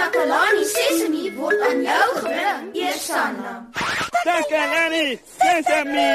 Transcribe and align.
Takalani 0.00 0.64
Sesemi 0.64 1.24
word 1.36 1.60
aan 1.60 1.80
jou 1.84 2.12
gebring, 2.20 2.68
Eersanna. 2.72 3.50
Takalani 4.24 5.18
Sesemi. 5.40 6.12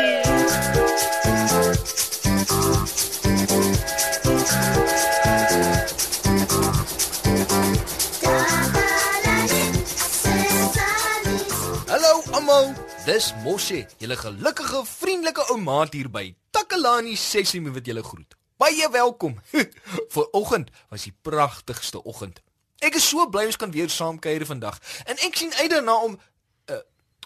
Hallo 11.86 12.14
almal. 12.32 12.74
Dis 13.06 13.34
Moshe, 13.44 13.86
julle 14.02 14.18
gelukkige, 14.18 14.82
vriendelike 14.96 15.46
ou 15.52 15.60
maat 15.62 15.94
hier 15.94 16.10
by 16.10 16.32
Takalani 16.50 17.14
Sesimi 17.14 17.70
wat 17.78 17.86
julle 17.86 18.02
groet. 18.02 18.34
Baie 18.58 18.90
welkom. 18.90 19.38
Vanoggend 20.16 20.74
was 20.90 21.06
die 21.06 21.14
pragtigste 21.22 22.02
oggend. 22.02 22.42
Ek 22.86 22.98
is 23.00 23.08
so 23.10 23.26
bly 23.34 23.46
ons 23.50 23.58
kan 23.60 23.72
weer 23.74 23.90
saam 23.90 24.20
kuier 24.22 24.46
vandag. 24.46 24.78
En 25.10 25.18
ek 25.26 25.38
sien 25.40 25.54
uit 25.58 25.70
daarna 25.72 25.96
om 26.06 26.16
uh, 26.16 26.82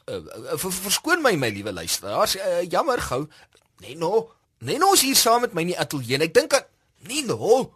uh, 0.10 0.16
uh, 0.16 0.58
ver, 0.62 0.72
verskoon 0.86 1.24
my 1.26 1.36
my 1.40 1.50
liewe 1.54 1.74
luisteraars. 1.76 2.38
Uh, 2.40 2.62
jammer 2.70 3.02
gou. 3.10 3.26
Neno, 3.84 4.30
Neno 4.60 4.94
is 4.94 5.04
hier 5.08 5.16
saam 5.16 5.46
met 5.46 5.54
my 5.56 5.64
in 5.68 5.74
die 5.74 5.80
ateljee. 5.80 6.20
Ek 6.24 6.34
dink 6.36 6.56
aan 6.56 6.68
Neno. 7.08 7.68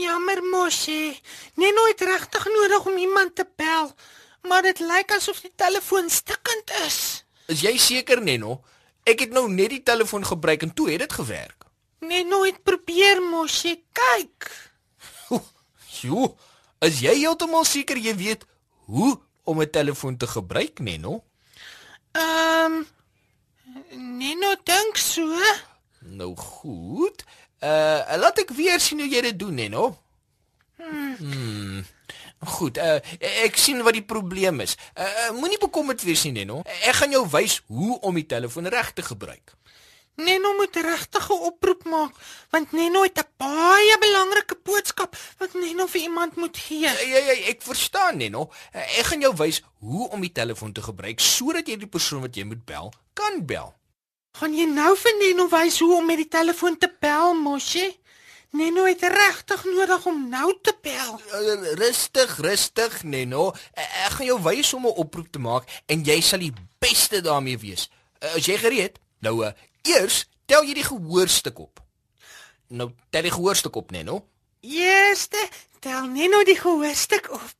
Jammer 0.00 0.40
Moshi. 0.52 1.12
Neno 1.60 1.84
het 1.90 2.00
regtig 2.00 2.46
nodig 2.48 2.86
om 2.88 2.96
iemand 2.96 3.34
te 3.36 3.44
bel, 3.56 3.90
maar 4.48 4.64
dit 4.64 4.80
lyk 4.80 5.12
asof 5.12 5.42
die 5.44 5.52
telefoon 5.56 6.08
stikkend 6.08 6.72
is. 6.86 7.00
Is 7.52 7.64
jy 7.66 7.74
seker 7.76 8.22
Neno? 8.24 8.62
Ek 9.04 9.26
het 9.26 9.34
nou 9.36 9.46
net 9.52 9.74
die 9.74 9.82
telefoon 9.84 10.24
gebruik 10.24 10.64
en 10.64 10.72
toe 10.76 10.90
het 10.92 11.04
dit 11.04 11.12
gewerk. 11.12 11.66
Neno 12.00 12.44
het 12.46 12.62
probeer 12.64 13.20
Moshi, 13.20 13.74
kyk. 13.92 14.48
Jo, 16.00 16.32
is 16.80 17.00
jy 17.04 17.14
heeltemal 17.22 17.64
seker 17.64 17.96
jy 18.00 18.14
weet 18.16 18.46
hoe 18.88 19.18
om 19.44 19.60
'n 19.60 19.70
telefoon 19.70 20.16
te 20.16 20.26
gebruik, 20.26 20.78
Neno? 20.78 21.24
Ehm 22.12 22.72
um, 22.72 22.86
Neno 24.18 24.54
dink 24.64 24.96
so. 24.96 25.38
Nou 26.00 26.36
goed. 26.36 27.24
Uh 27.60 28.16
laat 28.16 28.38
ek 28.38 28.50
weer 28.50 28.80
sien 28.80 28.98
hoe 28.98 29.08
jy 29.08 29.20
dit 29.20 29.38
doen, 29.38 29.54
Neno. 29.54 29.98
Hmm. 30.76 31.84
Goed, 32.40 32.78
uh 32.78 32.98
ek 33.44 33.56
sien 33.56 33.82
wat 33.84 33.92
die 33.92 34.06
probleem 34.06 34.60
is. 34.60 34.76
Uh, 34.96 35.30
moenie 35.36 35.58
bekommerd 35.60 36.02
wees 36.02 36.24
nie, 36.24 36.32
Neno. 36.32 36.62
Ek 36.88 36.94
gaan 37.02 37.12
jou 37.12 37.26
wys 37.28 37.60
hoe 37.68 37.98
om 38.00 38.14
die 38.14 38.26
telefoon 38.26 38.66
reg 38.66 38.92
te 38.96 39.02
gebruik. 39.02 39.52
Neno 40.16 40.54
moet 40.56 40.76
regtig 40.76 41.28
'n 41.30 41.44
oproep 41.48 41.84
maak, 41.84 42.12
want 42.50 42.72
Neno 42.72 43.02
het 43.02 43.18
'n 43.18 43.28
baie 43.36 43.96
belangrike 43.98 44.29
Neno 45.60 45.86
vir 45.86 46.00
iemand 46.00 46.36
moet 46.36 46.56
gee. 46.56 46.80
Ja, 46.80 46.92
ja, 47.06 47.20
ja, 47.30 47.36
ek 47.52 47.62
verstaan, 47.62 48.16
Neno. 48.20 48.48
Uh, 48.74 48.80
ek 48.98 49.12
gaan 49.12 49.24
jou 49.24 49.32
wys 49.36 49.62
hoe 49.84 50.08
om 50.10 50.24
die 50.24 50.32
telefoon 50.32 50.72
te 50.72 50.82
gebruik 50.84 51.20
sodat 51.20 51.68
jy 51.68 51.76
die 51.80 51.90
persoon 51.90 52.24
wat 52.24 52.36
jy 52.36 52.44
moet 52.48 52.64
bel, 52.68 52.92
kan 53.14 53.44
bel. 53.46 53.74
Gaan 54.38 54.54
jy 54.54 54.66
nou 54.70 54.94
vir 54.96 55.16
Neno 55.20 55.48
wys 55.50 55.80
hoe 55.82 55.96
om 55.96 56.06
met 56.06 56.20
die 56.22 56.28
telefoon 56.30 56.78
te 56.78 56.90
bel, 57.00 57.34
Moshi? 57.34 57.88
Neno 58.50 58.84
het 58.88 59.02
regtig 59.06 59.64
nodig 59.64 60.06
om 60.10 60.24
nou 60.28 60.48
te 60.62 60.74
bel. 60.82 61.20
Uh, 61.38 61.74
rustig, 61.78 62.36
rustig, 62.42 63.02
Neno. 63.02 63.50
Uh, 63.50 63.86
ek 64.06 64.18
gaan 64.18 64.30
jou 64.32 64.40
wys 64.42 64.72
hoe 64.74 64.80
om 64.80 64.86
'n 64.90 64.98
oproep 65.04 65.30
te 65.30 65.38
maak 65.38 65.70
en 65.86 66.02
jy 66.04 66.20
sal 66.20 66.42
die 66.42 66.54
beste 66.78 67.20
daarmee 67.20 67.58
wees. 67.58 67.90
Uh, 68.18 68.36
is 68.36 68.46
jy 68.46 68.58
gereed? 68.58 68.98
Nou, 69.20 69.52
eers 69.82 70.24
tel 70.46 70.64
jy 70.66 70.74
die 70.74 70.88
gehoorstuk 70.88 71.58
op. 71.58 71.80
Nou, 72.70 72.90
tel 73.10 73.22
die 73.22 73.34
gehoorstuk 73.34 73.76
op, 73.76 73.90
Neno. 73.90 74.24
Eerste, 74.60 75.48
tel 75.80 76.06
Neno 76.06 76.42
die 76.44 76.56
gehoorstuk 76.58 77.30
op. 77.32 77.52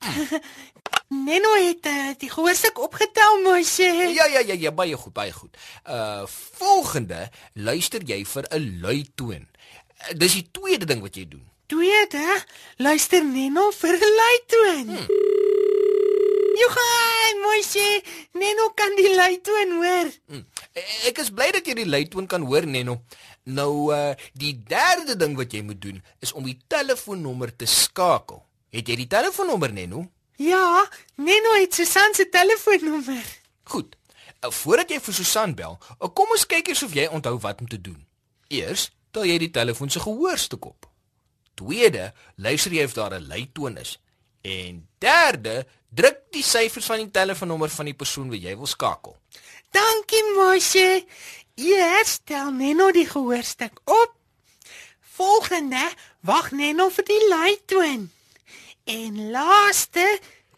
Neno 1.27 1.55
het 1.55 1.87
uh, 1.87 2.11
die 2.19 2.31
gehoorstuk 2.31 2.79
opgetel, 2.79 3.41
Moshi. 3.43 3.89
Ja, 4.15 4.27
ja, 4.27 4.39
ja, 4.39 4.55
ja, 4.55 4.73
baie 4.73 4.97
goed, 4.97 5.13
baie 5.13 5.33
goed. 5.33 5.57
Uh 5.89 6.27
volgende, 6.61 7.31
luister 7.55 8.05
jy 8.05 8.21
vir 8.25 8.45
'n 8.53 8.81
lui 8.85 9.09
toon. 9.15 9.49
Uh, 9.49 10.13
dis 10.21 10.37
die 10.39 10.49
tweede 10.53 10.85
ding 10.85 11.01
wat 11.01 11.17
jy 11.17 11.25
doen. 11.29 11.47
Tweede, 11.67 12.45
luister 12.77 13.25
Neno 13.25 13.71
vir 13.71 13.97
'n 13.97 14.15
luitoon. 14.21 14.87
Hmm. 14.97 15.09
Johan, 16.61 17.41
Moshi, 17.43 18.03
Neno 18.33 18.69
kan 18.75 18.93
die 18.97 19.15
luitoon 19.15 19.73
hoor. 19.81 20.13
Hmm. 20.27 20.47
Ek 20.73 21.19
is 21.19 21.33
bly 21.35 21.49
dat 21.51 21.67
jy 21.67 21.75
die 21.81 21.89
luitoon 21.89 22.29
kan 22.31 22.45
hoor, 22.47 22.67
Neno. 22.67 23.01
Nou 23.51 23.91
uh 23.95 24.15
die 24.39 24.55
derde 24.55 25.17
ding 25.19 25.35
wat 25.39 25.53
jy 25.53 25.65
moet 25.67 25.81
doen 25.83 25.99
is 26.23 26.33
om 26.33 26.47
die 26.47 26.59
telefoonnommer 26.71 27.51
te 27.57 27.67
skakel. 27.67 28.45
Het 28.71 28.93
jy 28.93 29.01
die 29.03 29.11
telefoonnommer, 29.11 29.73
Neno? 29.75 30.05
Ja, 30.39 30.87
Neno 31.17 31.57
het 31.59 31.75
Susan 31.75 32.15
se 32.15 32.29
telefoonnommer. 32.29 33.25
Goed. 33.65 33.97
Uh, 34.41 34.51
voordat 34.51 34.95
jy 34.95 35.01
vir 35.03 35.15
Susan 35.15 35.53
bel, 35.55 35.75
uh, 35.99 36.09
kom 36.17 36.31
ons 36.33 36.47
kyk 36.49 36.71
eers 36.71 36.85
of 36.87 36.95
jy 36.97 37.09
onthou 37.13 37.35
wat 37.43 37.61
om 37.61 37.69
te 37.69 37.81
doen. 37.81 37.99
Eers 38.49 38.87
tel 39.13 39.27
jy 39.27 39.37
die 39.43 39.51
telefoon 39.53 39.91
se 39.91 40.01
gehoorstuk 40.01 40.71
op. 40.71 40.87
Tweede, 41.61 42.13
luister 42.41 42.73
jy 42.73 42.87
of 42.89 42.95
daar 42.97 43.19
'n 43.19 43.27
luitoon 43.27 43.77
is. 43.77 43.99
En 44.41 44.87
derde, 44.99 45.67
druk 45.89 46.23
die 46.33 46.43
syfers 46.43 46.87
van 46.87 47.03
die 47.03 47.11
telefoonnommer 47.11 47.69
van 47.69 47.85
die 47.85 47.95
persoon 47.95 48.31
wat 48.31 48.41
jy 48.41 48.57
wil 48.57 48.67
skakel. 48.67 49.17
Dankie, 49.71 50.25
Moshi. 50.37 51.07
Eers 51.55 52.19
tel 52.25 52.51
Neno 52.51 52.91
die 52.91 53.07
gehoorstuk 53.07 53.81
op. 53.85 54.15
Volgende, 55.01 55.91
wag 56.21 56.51
Neno 56.51 56.89
vir 56.89 57.05
die 57.05 57.29
luitoon. 57.29 58.11
En 58.85 59.31
laaste, 59.31 60.07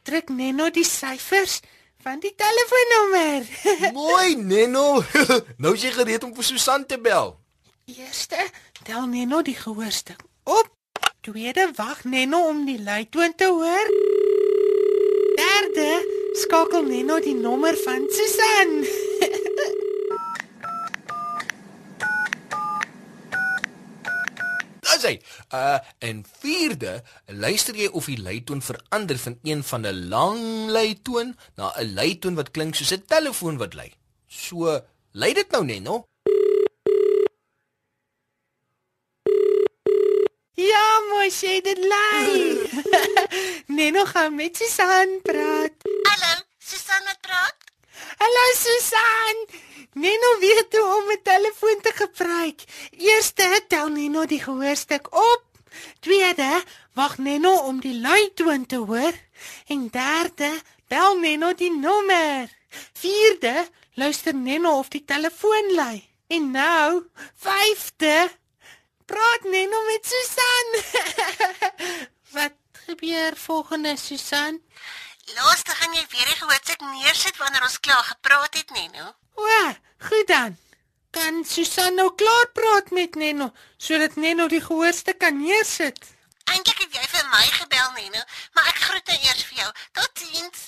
druk 0.06 0.28
Neno 0.28 0.70
die 0.70 0.86
syfers 0.86 1.60
van 2.02 2.20
die 2.22 2.34
telefoonnommer. 2.36 3.48
Mooi, 3.98 4.36
Neno. 4.36 5.02
nou 5.62 5.74
is 5.74 5.82
jy 5.82 5.92
gereed 5.98 6.24
om 6.24 6.34
vir 6.34 6.46
Susan 6.46 6.86
te 6.86 6.98
bel. 7.00 7.34
Eerste, 7.90 8.38
tel 8.86 9.06
Neno 9.10 9.42
die 9.42 9.58
gehoorstuk 9.58 10.22
op. 10.44 10.70
Tweede, 11.22 11.68
wag 11.76 12.04
Neno 12.04 12.46
om 12.48 12.64
die 12.66 12.80
luitoon 12.82 13.34
te 13.34 13.50
hoor. 13.50 13.92
Derde, 15.36 15.90
skakel 16.32 16.84
Neno 16.88 17.20
die 17.20 17.34
nommer 17.36 17.76
van 17.84 18.06
Susan. 18.10 18.70
Dis 25.02 25.04
hy. 25.08 25.16
Uh 25.50 25.78
en 26.06 26.22
vierde, 26.40 27.00
luister 27.26 27.76
jy 27.76 27.88
of 27.90 28.06
die 28.10 28.20
luitoon 28.22 28.62
verander 28.62 29.18
van 29.18 29.38
een 29.42 29.64
van 29.66 29.86
'n 29.86 30.08
lang 30.08 30.70
luitoon 30.70 31.34
na 31.56 31.72
'n 31.76 31.94
luitoon 31.94 32.38
wat 32.38 32.50
klink 32.50 32.74
soos 32.74 32.94
'n 32.94 33.04
telefoon 33.06 33.58
wat 33.58 33.74
lui. 33.74 33.90
So, 34.28 34.80
lui 35.12 35.32
dit 35.34 35.50
nou 35.50 35.64
net, 35.64 35.82
no? 35.82 36.06
Ja, 40.54 41.00
Moshe, 41.08 41.60
dit 41.62 41.78
lei. 41.78 42.60
Neno 43.76 44.04
gaan 44.04 44.34
met 44.34 44.56
Susan 44.56 45.20
praat. 45.22 45.72
Hallo, 46.02 46.32
Susan 46.58 47.02
wat 47.04 47.20
praat? 47.20 47.56
Hallo 48.22 48.46
Susan. 48.54 49.36
Neno 49.92 50.28
weet 50.38 50.76
hoe 50.76 50.90
om 50.98 51.10
'n 51.10 51.22
telefoon 51.22 51.80
te 51.82 51.92
gebruik. 51.94 52.60
Eerste, 52.90 53.64
tel 53.68 53.88
Neno 53.88 54.24
die 54.24 54.42
gehoorstuk 54.42 55.06
op. 55.10 55.42
Tweede, 56.00 56.62
wag 56.94 57.18
Neno 57.18 57.52
om 57.56 57.80
die 57.80 58.00
luitoon 58.00 58.66
te 58.66 58.76
hoor. 58.76 59.14
En 59.66 59.88
derde, 59.90 60.50
bel 60.88 61.18
Neno 61.18 61.54
die 61.54 61.72
nommer. 61.78 62.46
Vierde, 62.92 63.66
luister 63.94 64.34
Neno 64.34 64.78
of 64.78 64.88
die 64.88 65.04
telefoon 65.04 65.74
lui. 65.74 66.08
En 66.26 66.50
nou, 66.50 67.02
vyfde, 67.34 68.30
praat 69.04 69.42
Neno 69.42 69.78
met 69.90 70.04
Susan. 70.12 70.66
Wat 72.36 72.56
gebeur 72.86 73.36
volgende 73.36 73.96
Susan? 73.96 74.60
Laaste 75.30 75.70
gaan 75.70 75.92
jy 75.94 76.02
weer 76.10 76.26
die 76.26 76.34
gehoorstuk 76.34 76.80
neersit 76.82 77.36
wanneer 77.38 77.62
ons 77.62 77.78
klaar 77.80 78.02
gepraat 78.02 78.56
het, 78.58 78.70
Neno. 78.74 79.12
O, 79.38 79.72
goed 80.08 80.26
dan. 80.26 80.56
Kan 81.14 81.44
Susan 81.44 81.94
nou 81.94 82.08
klaar 82.18 82.48
praat 82.56 82.90
met 82.90 83.14
Neno 83.14 83.52
sodat 83.78 84.16
Neno 84.16 84.48
die 84.48 84.60
gehoorstuk 84.60 85.20
kan 85.22 85.38
neersit? 85.38 86.00
Eintlik 86.50 86.80
het 86.82 86.96
jy 86.98 87.04
vir 87.12 87.28
my 87.30 87.44
gebel, 87.54 87.92
Neno, 88.00 88.22
maar 88.56 88.66
ek 88.72 88.80
groet 88.82 89.12
nou 89.12 89.18
eers 89.28 89.44
vir 89.46 89.60
jou. 89.62 89.68
Totsiens. 89.98 90.64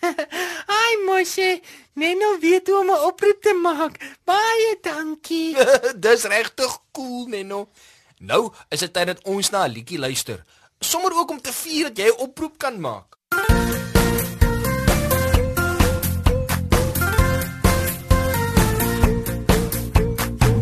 Ai 0.80 0.92
Moshe, 1.06 1.48
Neno 1.96 2.34
weet 2.42 2.68
hoe 2.68 2.80
om 2.82 2.90
'n 2.92 3.04
oproep 3.08 3.40
te 3.42 3.54
maak. 3.54 3.96
Baie 4.28 4.74
dankie. 4.82 5.56
Dis 6.04 6.28
regtig 6.28 6.76
cool, 6.92 7.28
Neno. 7.32 7.70
Nou 8.18 8.52
is 8.68 8.84
dit 8.84 8.92
tyd 8.92 9.06
dat 9.14 9.24
ons 9.24 9.50
na 9.50 9.64
'n 9.64 9.72
liedjie 9.72 9.98
luister. 9.98 10.44
Sommer 10.80 11.16
ook 11.16 11.30
om 11.30 11.40
te 11.40 11.52
vier 11.52 11.88
dat 11.88 11.96
jy 11.96 12.12
'n 12.12 12.20
oproep 12.28 12.58
kan 12.58 12.80
maak. 12.80 13.19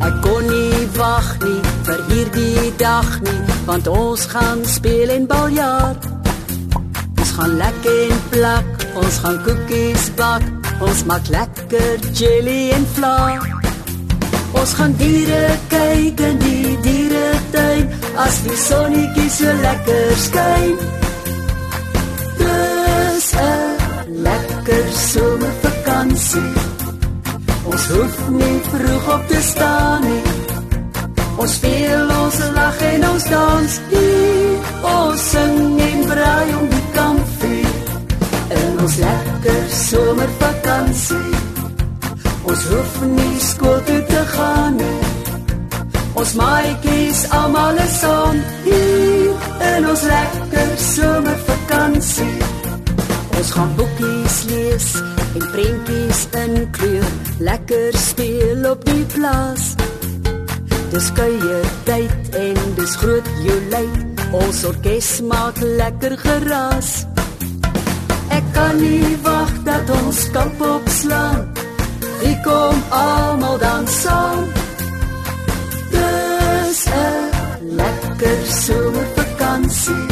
Ek 0.09 0.15
kon 0.25 0.47
nie 0.49 0.87
wag 0.97 1.27
nie 1.43 1.59
vir 1.85 1.99
hierdie 2.09 2.69
dag 2.81 3.09
nie, 3.27 3.41
want 3.67 3.89
ons 3.93 4.23
gaan 4.33 4.63
speel 4.65 5.11
en 5.13 5.27
baljaar. 5.29 5.99
Ons 7.19 7.33
gaan 7.37 7.57
lekker 7.61 7.99
en 8.15 8.23
plak, 8.33 8.87
ons 9.03 9.19
gaan 9.25 9.37
koekies 9.45 10.07
bak, 10.17 10.47
ons 10.81 11.03
maak 11.11 11.29
lekker 11.35 12.07
jelly 12.21 12.71
en 12.77 12.87
vla. 12.95 13.19
Ons 14.57 14.73
gaan 14.79 14.97
diere 15.03 15.43
kyk 15.75 16.25
in 16.31 16.41
die 16.47 16.73
dieretuin 16.87 17.93
as 18.25 18.41
die 18.47 18.57
sonnetjie 18.65 19.29
so 19.37 19.53
lekker 19.67 20.17
skyn. 20.25 20.75
Dis 22.41 23.31
'n 23.37 24.25
lekker 24.25 24.87
somervakansie. 25.13 26.68
Ons 27.79 27.91
hoef 27.95 28.15
nie 28.35 28.57
vroeg 28.67 29.05
op 29.15 29.27
te 29.31 29.41
staan 29.41 30.03
nie. 30.03 30.23
Ons 31.39 31.53
speel, 31.61 32.09
ons 32.11 32.39
lag 32.57 32.79
en 32.83 33.05
ons 33.07 33.27
dans. 33.31 33.75
Die, 33.93 34.57
ons 34.93 35.27
sing 35.31 35.61
en 35.85 36.01
braai 36.09 36.49
om 36.59 36.65
die 36.73 36.89
kampvuur. 36.97 37.93
In 38.57 38.81
ons 38.83 38.97
lekker 39.05 39.61
somervakansie. 39.83 41.39
Ons 42.51 42.65
hoef 42.73 42.97
nie 43.13 43.37
skool 43.47 43.79
toe 43.87 44.01
te 44.11 44.25
gaan 44.33 44.81
nie. 44.81 44.99
Ons 46.19 46.33
maatjies 46.41 47.21
almal 47.39 47.79
is 47.85 47.95
saam 48.01 48.43
hier 48.65 49.47
in 49.69 49.87
ons 49.93 50.03
lekker 50.11 50.75
somervakansie. 50.89 52.35
Ons 53.39 53.55
gaan 53.55 53.73
boekies 53.79 54.43
lees 54.51 54.91
en 55.39 55.51
prentjies 55.53 56.27
inkleur, 56.35 57.05
lekker 57.39 57.97
speel 57.97 58.71
op 58.71 58.85
die 58.85 59.05
plaas. 59.15 59.75
Dis 60.91 61.11
kuier 61.15 61.67
tyd 61.87 62.37
en 62.39 62.59
dis 62.79 62.95
groot 62.99 63.29
Julie. 63.45 63.91
Ons 64.35 64.65
orkes 64.69 65.11
maak 65.25 65.61
lekker 65.63 66.17
geraas. 66.21 66.91
Ek 68.35 68.47
kan 68.57 68.77
nie 68.81 69.17
wag 69.25 69.53
dat 69.69 69.91
ons 70.01 70.25
kamp 70.35 70.61
opslaan. 70.65 71.47
Wie 72.21 72.37
kom 72.45 72.83
almal 72.91 73.59
dan 73.63 73.87
saam? 73.87 74.45
Dis 75.95 76.81
'n 76.87 77.77
lekker 77.81 78.39
somervakansie. 78.65 80.07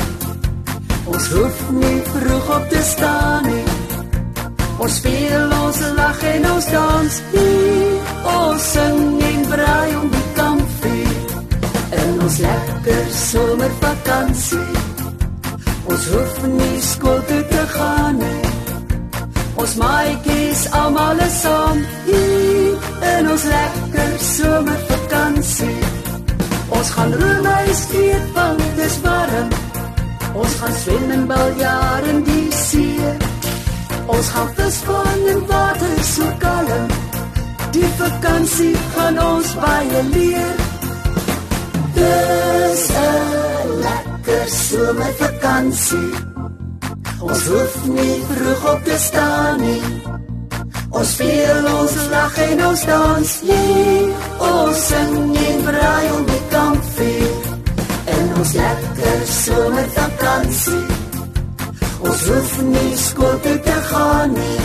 Ons 1.06 1.26
hoef 1.34 1.58
nie 1.70 2.00
vroeg 2.12 2.46
op 2.56 2.64
te 2.70 2.82
staan 2.82 3.43
nie. 3.50 3.66
Ons 4.78 4.96
speel, 5.00 5.52
ons 5.56 5.78
lag 5.96 6.19
en 6.31 6.43
ons 6.52 6.67
dans. 6.73 7.14
Nie, 7.32 8.00
ons 8.32 8.64
sing 8.73 8.99
en 9.28 9.44
braai 9.49 9.94
om 9.96 10.08
die 10.12 10.26
kampvuur. 10.37 11.14
In 12.02 12.19
ons 12.26 12.37
lekker 12.44 13.06
somervakansie. 13.20 14.67
Ons 15.87 16.08
hoef 16.12 16.40
nie 16.52 16.81
skool 16.84 17.23
toe 17.31 17.43
te 17.52 17.62
gaan 17.73 18.20
nie. 18.20 18.43
Ons 19.56 19.76
maatjies 19.81 20.67
almal 20.76 21.22
is 21.25 21.38
saam 21.40 21.81
hier 22.08 22.90
in 23.12 23.31
ons 23.32 23.46
lekker 23.52 24.12
somervakansie. 24.26 25.79
Ons 26.76 26.90
gaan 26.99 27.17
roemuis 27.22 27.81
eet 28.02 28.29
want 28.37 28.67
dis 28.82 28.99
warm. 29.06 29.56
Ons 30.37 30.58
gaan 30.61 30.76
swem 30.82 31.17
en 31.17 31.25
baljaar 31.32 32.11
in 32.12 32.20
die 32.29 32.44
see. 32.52 33.25
Ons 34.06 34.29
gaan 34.29 34.50
visvang 34.55 35.26
in 35.32 35.41
water 35.47 36.03
so 36.03 36.26
kalm. 36.38 36.87
Die 37.75 37.91
vakansie 37.99 38.75
gaan 38.94 39.19
ons 39.19 39.55
baie 39.62 40.03
leer. 40.14 40.56
Dis 41.97 42.85
'n 42.91 43.67
lekker 43.85 44.47
somervakansie. 44.69 46.12
Ons 47.20 47.43
hoef 47.50 47.75
nie 47.85 48.19
vroeg 48.29 48.62
op 48.73 48.85
te 48.85 48.97
staan 48.99 49.61
nie. 49.61 49.82
Ons 50.91 51.12
speel, 51.12 51.64
ons 51.79 51.94
lag 52.11 52.37
en 52.49 52.67
ons 52.67 52.85
dans. 52.87 53.31
Nee, 53.43 54.14
ons 54.38 54.87
sing 54.88 55.37
en 55.47 55.58
braai 55.69 56.06
om 56.17 56.25
die 56.25 56.44
kampvuur. 56.50 57.35
En 58.05 58.25
ons 58.38 58.53
lekker 58.53 59.19
somervakansie. 59.44 60.95
Ons 62.17 62.29
hoef 62.33 62.53
nie 62.65 62.93
skool 62.97 63.35
toe 63.45 63.57
te 63.61 63.73
gaan 63.91 64.31
nie. 64.33 64.61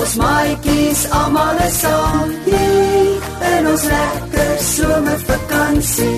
Ons 0.00 0.12
maatjies 0.16 1.02
almal 1.12 1.58
is 1.66 1.74
saam. 1.82 2.30
Nee, 2.46 3.02
en 3.44 3.66
ons 3.68 3.82
lekker 3.90 4.54
somervakansie. 4.64 6.14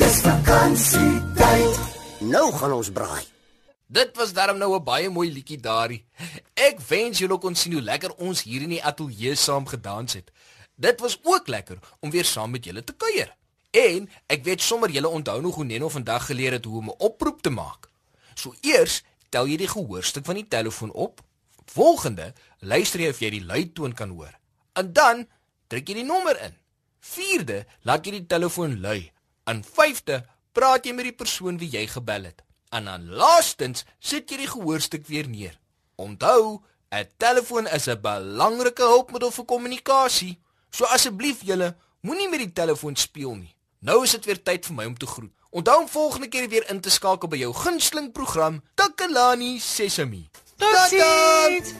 Dis 0.00 0.16
vakansietyd. 0.24 1.82
Nou 2.30 2.46
gaan 2.56 2.72
ons 2.78 2.88
braai. 2.96 3.26
Dit 3.98 4.16
was 4.16 4.32
darm 4.32 4.56
nou 4.56 4.70
'n 4.78 4.84
baie 4.84 5.10
mooi 5.10 5.28
liedjie 5.28 5.60
daarin. 5.60 6.00
Ek 6.54 6.80
wens 6.88 7.18
julle 7.18 7.38
kon 7.38 7.54
sien 7.54 7.72
hoe 7.72 7.82
lekker 7.82 8.14
ons 8.16 8.42
hier 8.42 8.62
in 8.62 8.72
die 8.72 8.84
ateljee 8.84 9.34
saam 9.34 9.66
gedans 9.66 10.12
het. 10.12 10.32
Dit 10.74 11.00
was 11.00 11.20
ook 11.22 11.48
lekker 11.48 11.78
om 12.00 12.10
weer 12.10 12.24
saam 12.24 12.50
met 12.50 12.64
julle 12.64 12.84
te 12.84 12.96
kuier. 12.96 13.36
En 13.70 14.08
ek 14.26 14.44
weet 14.44 14.62
sommer 14.62 14.90
julle 14.90 15.08
onthou 15.08 15.40
nog 15.40 15.54
hoe 15.54 15.64
Neno 15.64 15.88
vandag 15.88 16.26
geleer 16.26 16.52
het 16.52 16.64
hoe 16.64 16.78
om 16.78 16.88
'n 16.88 16.98
oproep 16.98 17.42
te 17.42 17.50
maak. 17.50 17.88
So 18.34 18.54
eers 18.60 19.02
tel 19.28 19.48
jy 19.50 19.56
die 19.56 19.70
gehoorstuk 19.70 20.24
van 20.24 20.40
die 20.40 20.48
telefoon 20.48 20.92
op. 20.92 21.22
Volgende, 21.68 22.32
luister 22.60 23.00
jy 23.00 23.10
of 23.12 23.20
jy 23.20 23.30
die 23.30 23.44
luitoon 23.44 23.94
kan 23.94 24.14
hoor. 24.16 24.32
En 24.72 24.92
dan 24.92 25.26
druk 25.68 25.88
jy 25.88 26.00
die 26.00 26.08
nommer 26.08 26.38
in. 26.42 26.56
Vierde, 27.00 27.64
laat 27.82 28.06
jy 28.06 28.18
die 28.18 28.26
telefoon 28.26 28.80
lui. 28.80 29.10
En 29.48 29.62
vyfde, 29.64 30.22
praat 30.52 30.86
jy 30.86 30.94
met 30.96 31.10
die 31.10 31.16
persoon 31.16 31.58
wie 31.60 31.70
jy 31.72 31.86
gebel 31.90 32.28
het. 32.30 32.42
En 32.74 32.88
dan 32.88 33.06
laastens 33.08 33.84
sit 34.00 34.30
jy 34.30 34.42
die 34.42 34.50
gehoorstuk 34.50 35.06
weer 35.08 35.28
neer. 35.28 35.56
Onthou, 35.96 36.62
'n 36.90 37.08
telefoon 37.16 37.66
is 37.66 37.88
'n 37.88 38.00
belangrike 38.00 38.82
hulpmiddel 38.82 39.30
vir 39.30 39.44
kommunikasie. 39.44 40.38
So 40.70 40.84
asseblief 40.84 41.42
julle, 41.42 41.76
moenie 42.00 42.28
met 42.28 42.38
die 42.38 42.52
telefoon 42.52 42.96
speel 42.96 43.34
nie. 43.34 43.54
Nou 43.80 44.02
is 44.04 44.10
dit 44.10 44.24
weer 44.24 44.42
tyd 44.42 44.66
vir 44.66 44.74
my 44.74 44.84
om 44.84 44.96
te 44.98 45.06
groet. 45.06 45.32
Onthou 45.50 45.80
om 45.80 45.88
volgende 45.88 46.28
keer 46.28 46.48
weer 46.48 46.70
in 46.70 46.80
te 46.80 46.90
skakel 46.90 47.28
by 47.28 47.38
jou 47.40 47.54
gunsteling 47.56 48.10
program 48.12 48.60
Takalani 48.74 49.58
Sesemi. 49.58 50.28
Totsiens. 50.60 51.72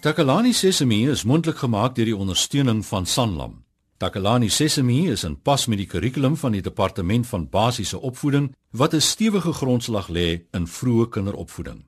Takalani 0.00 0.52
Sesemi 0.52 1.08
is 1.10 1.24
mondelik 1.26 1.58
gemaak 1.58 1.98
deur 1.98 2.06
die 2.06 2.16
ondersteuning 2.16 2.86
van 2.86 3.06
Sanlam. 3.06 3.64
Takalani 3.98 4.48
Sesemi 4.48 5.10
is 5.10 5.26
in 5.26 5.40
pas 5.42 5.66
met 5.66 5.82
die 5.82 5.90
kurrikulum 5.90 6.36
van 6.36 6.54
die 6.54 6.62
Departement 6.62 7.26
van 7.26 7.48
Basiese 7.50 7.98
Opvoeding 7.98 8.54
wat 8.70 8.94
'n 8.94 9.00
stewige 9.00 9.52
grondslag 9.52 10.08
lê 10.08 10.46
in 10.50 10.66
vroeë 10.66 11.08
kinderopvoeding. 11.08 11.87